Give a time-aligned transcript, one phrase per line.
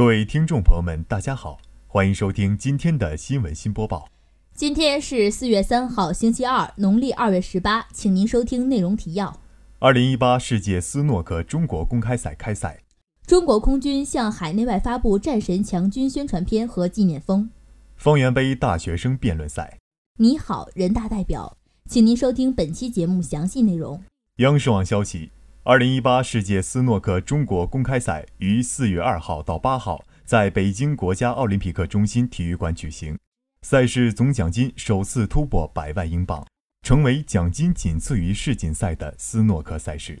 [0.00, 4.08] 各位听众朋友们，大家好，欢迎收听今天的新闻新播报。
[4.54, 9.38] 今天是四月三号，星期二，农历二月十八，请您收听内容提要：
[9.78, 12.80] 二零一八世界斯诺克中国公开赛开赛，
[13.26, 17.50] 中国空军向海内外发布战神强军宣传片和纪念封，
[17.96, 19.76] 方圆杯大学生辩论赛。
[20.18, 21.58] 你好，人大代表，
[21.90, 24.02] 请您收听本期节目详细内容。
[24.36, 25.30] 央视网消息。
[25.70, 33.16] 二零一八世界斯诺克中国公开赛于四月二号到八号在北京国家奥林匹克中心体育馆举行，
[33.62, 36.44] 赛事总奖金首次突破百万英镑，
[36.82, 40.20] 成为奖金仅次于世锦赛的斯诺克赛事。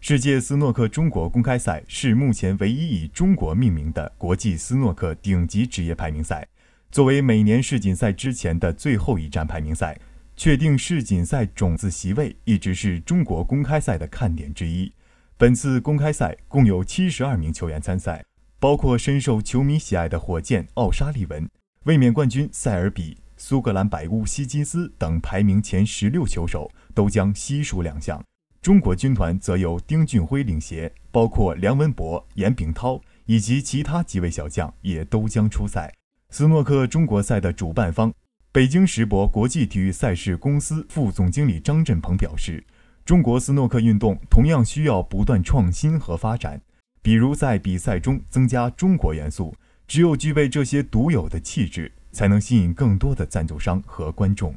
[0.00, 6.46] 世界斯诺克中国公开赛是目前唯一以中国命名的国际斯诺克顶级职业排名赛，
[6.92, 9.98] 作为每年世锦赛之前的最后一站排名赛。
[10.36, 14.92] 确定世锦赛种子席位一直是中国公开赛的看点之一。
[15.36, 18.24] 本次公开赛共有七十二名球员参赛，
[18.58, 21.48] 包括深受球迷喜爱的火箭奥沙利文、
[21.84, 28.22] 卫冕冠军塞尔比、苏格兰百乌希金斯等排名前十六球手都将悉数亮相。
[28.60, 35.92] 中国军团则由丁俊晖领衔，包括梁文博、严炳涛以及其他几位小将也都将出赛。
[36.30, 38.12] 斯诺克中国赛的主办方。
[38.54, 42.64] 北京石博国际体育赛事公司副总经理张振鹏表示
[43.04, 46.62] ：“中国斯诺克运动同样需要不断创新和发展，
[47.02, 49.52] 比如在比赛中增加中国元素。
[49.88, 54.54] 只有具备这些独有的气质，才能吸引更多的赞助商和观众。”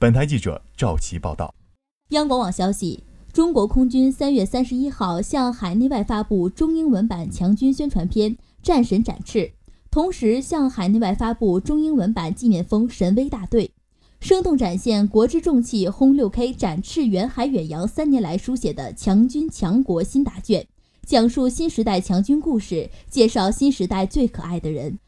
[0.00, 1.54] 本台记者赵琦报道。
[2.12, 8.30] 央广网消息：中国空军三月三十一号向海内外发布中英文版强军宣传片
[8.62, 9.40] 《战神展翅》。
[9.94, 13.66] 同时向海内外发布中英文版纪念封《神威大队》，
[14.18, 20.66] 生动展现国之重器轰六 K 展翅远海远洋三年来书写的强军强国新答卷，
[21.06, 24.98] 讲述新时代强军故事，介绍新时代最可爱的人。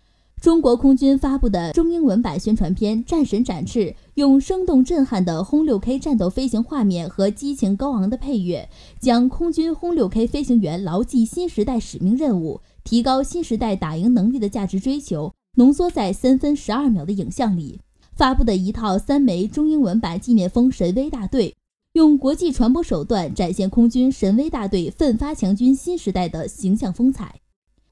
[0.41, 3.81] 中国空军发布的中英文版宣传片《战神展翅》，
[4.15, 8.69] 用生动震撼的轰六 K 战斗飞行画面和激情高昂的配乐，
[9.01, 12.61] 将空军轰六 K 飞行员牢记新时代使命任务。
[12.85, 17.81] 提高新时代打赢能力的价值追求，浓缩在三分十二秒的影像里。
[18.15, 21.57] 发布的一套三枚中英文版纪念封“神威大队”，
[21.95, 27.41] 用国际传播手段展现空军神威大队奋发强军新时代的形象风采。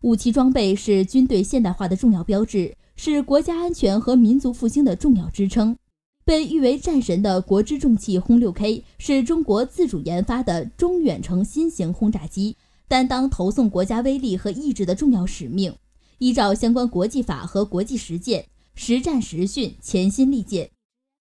[0.04, 5.78] 武器装备是军队现代化的重要标志，是国家安全和民族复兴的重要支撑。
[6.26, 12.59] 被誉为战神的国之重器轰六 K，是中国自主研发的中远程新型轰炸机。
[12.87, 15.75] 担当投送国家威力和意志的重要使命，
[16.19, 18.44] 依照相关国际法和国际实践，
[18.75, 20.69] 实战实训，潜心力荐。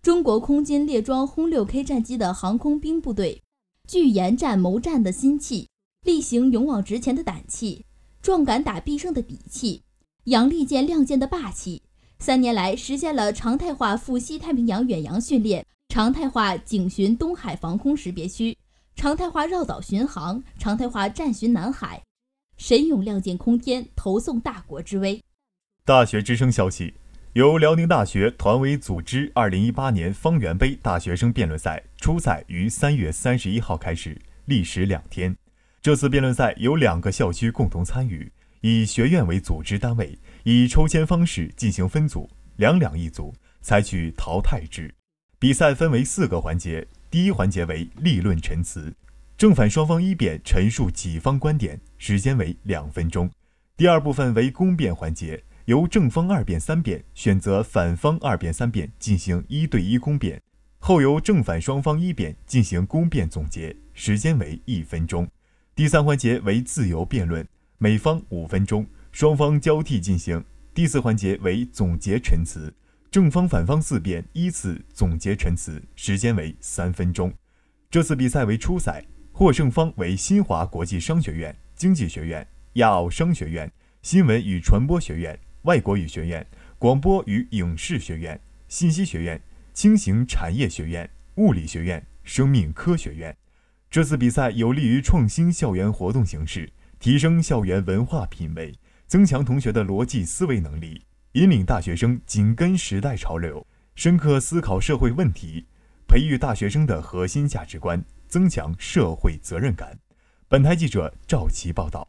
[0.02, 3.42] 中国空军列装轰六 K 战机的航空兵部队，
[3.88, 5.70] 具严战谋战的心气，
[6.06, 7.86] 力行勇往直前的胆气，
[8.24, 9.84] 壮敢打必胜的底气，
[10.24, 11.82] 扬利剑亮剑的霸气。
[12.20, 18.58] 三年来，实现了常态化赴西太平洋远洋训练，常态化警巡东海防空识别区。
[18.96, 22.02] 常态化绕岛巡航，常态化战巡南海，
[22.56, 25.22] 神勇亮剑空天，投送大国之威。
[25.84, 26.94] 大学之声消息，
[27.34, 35.36] 由辽宁大学团委组织2018年方圆杯大学生辩论赛初赛于3月31号开始，历时两天。
[35.84, 44.96] 这次辩论赛由两个校区共同参与，以学院为组织单位，以抽签方式进行分组，两两一组，采取淘汰制。
[45.38, 46.88] 比赛分为四个环节。
[47.12, 48.96] 第一环节为立论陈词，
[49.38, 53.30] 正反双方一辩陈述己方观点，时间为两分钟。
[53.76, 60.42] 第二部分为公辩环节，由正方二辩三辩选择反方二辩三辩进行一对一公辩，
[60.80, 65.28] 后由正反双方一辩进行公辩总结，时间为一分钟。
[65.76, 67.48] 第三环节为自由辩论，
[67.80, 70.46] 每方五分钟，双方交替进行。
[70.72, 72.72] 第四环节为总结陈词。
[73.10, 77.34] 正方、反方四辩依次总结陈词，时间为三分钟。
[77.90, 83.72] 这次比赛为初赛，获胜方为新华国际商学院、经济学院、亚奥商学院、
[84.04, 86.46] 新闻与传播学院、外国语学院、
[86.78, 89.42] 广播与影视学院、信息学院、
[89.74, 93.36] 轻型产业学院、物理学院、生命科学院。
[93.94, 98.74] 这次比赛有利于创新校园活动形式，提升校园文化品位，
[99.06, 101.04] 增强同学的逻辑思维能力。
[101.34, 103.64] 引领大学生紧跟时代潮流，
[103.94, 105.68] 深刻思考社会问题，
[106.08, 110.00] 培育大学生的核心价值观，增强社会责任感。
[110.48, 112.08] 本台记者赵琦报道。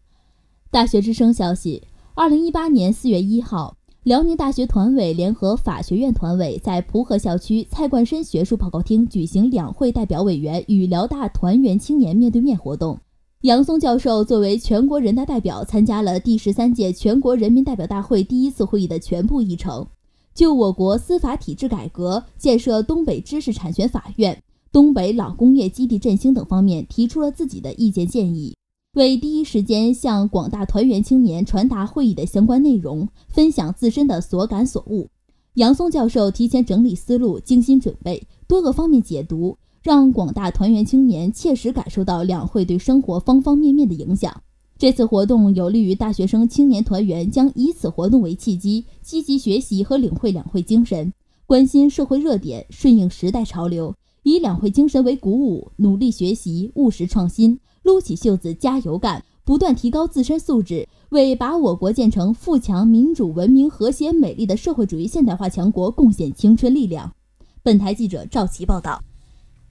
[0.70, 12.98] 大学之声消息：二零一八年四月一号，辽宁大学团委联合法学院团委在蒲河校区蔡冠深学术报告厅举行两会代表委员与辽大团员青年面对面活动。
[13.40, 19.86] 杨松教授作为全国人大代表，参加了第十三届全国人民代表大会第一次会议的全部议程，
[20.34, 28.54] 就我国司法体制改革、建设东北知识产权法院、东北老工业基地振兴等方面提出了自己的意见建议，
[28.94, 35.08] 为第一时间向广大团员青年传达会议的相关内容，分享自身的所感所悟。
[35.54, 39.58] 杨松教授提前整理思路，精心准备，多个方面解读。
[39.82, 44.42] 让广大团员青年切实感受到两会对生活方方面面的影响。
[44.78, 51.12] 这次活动有利于大学生青年团员将以此活动为契机，积极学习和领会两会精神，
[51.46, 67.14] 关心社会热点，顺应时代潮流，以两会精神为鼓舞，努力学习，务实创新，撸起袖子加油干，不断提高自身素质，为把我国建成富强、民主、文明、和谐、美丽的社会主义现代化强国贡献青春力量。
[67.62, 69.00] 本台记者赵琦报道。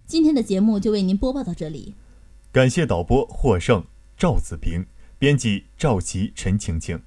[0.05, 1.95] 今天的节目就为您播报到这里，
[2.51, 3.83] 感谢导播获胜、
[4.17, 4.85] 赵子平，
[5.17, 7.01] 编辑赵琦、陈晴晴，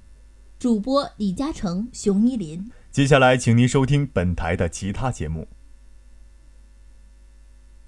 [0.59, 2.69] 主播李嘉诚、熊依林。
[2.91, 5.47] 接下来，请您收听本台的其他节目。